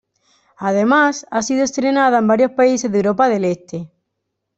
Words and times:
Además 0.57 1.27
ha 1.29 1.43
sido 1.43 1.63
estrenada 1.63 2.17
en 2.17 2.25
varios 2.27 2.53
países 2.53 2.91
de 2.91 2.97
Europa 2.97 3.29
del 3.29 3.45
este. 3.45 3.91